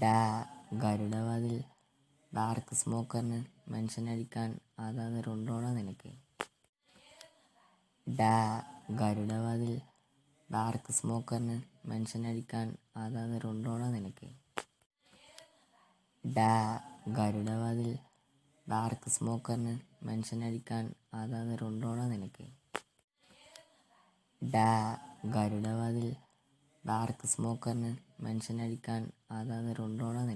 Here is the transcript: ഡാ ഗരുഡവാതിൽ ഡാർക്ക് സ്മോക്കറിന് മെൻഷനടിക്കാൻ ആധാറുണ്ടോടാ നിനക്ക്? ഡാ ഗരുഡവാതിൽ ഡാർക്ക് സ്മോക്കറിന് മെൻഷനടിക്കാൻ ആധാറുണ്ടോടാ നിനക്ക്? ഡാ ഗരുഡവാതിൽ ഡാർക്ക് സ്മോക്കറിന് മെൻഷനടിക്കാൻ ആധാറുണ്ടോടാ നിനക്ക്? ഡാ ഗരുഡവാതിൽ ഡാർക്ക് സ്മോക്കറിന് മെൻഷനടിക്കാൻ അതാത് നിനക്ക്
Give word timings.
ഡാ 0.00 0.46
ഗരുഡവാതിൽ 0.72 1.62
ഡാർക്ക് 2.34 2.74
സ്മോക്കറിന് 2.74 3.44
മെൻഷനടിക്കാൻ 3.70 4.58
ആധാറുണ്ടോടാ 4.78 5.72
നിനക്ക്? 5.72 6.10
ഡാ 8.08 8.62
ഗരുഡവാതിൽ 8.90 9.80
ഡാർക്ക് 10.52 10.92
സ്മോക്കറിന് 10.92 11.62
മെൻഷനടിക്കാൻ 11.88 12.76
ആധാറുണ്ടോടാ 12.96 13.90
നിനക്ക്? 13.90 14.28
ഡാ 16.36 16.80
ഗരുഡവാതിൽ 17.08 17.98
ഡാർക്ക് 18.68 19.10
സ്മോക്കറിന് 19.10 19.78
മെൻഷനടിക്കാൻ 20.06 20.94
ആധാറുണ്ടോടാ 21.14 22.06
നിനക്ക്? 22.06 22.46
ഡാ 24.44 24.98
ഗരുഡവാതിൽ 25.26 26.16
ഡാർക്ക് 26.84 27.26
സ്മോക്കറിന് 27.26 27.90
മെൻഷനടിക്കാൻ 28.22 29.02
അതാത് 29.32 29.70
നിനക്ക് 29.70 30.31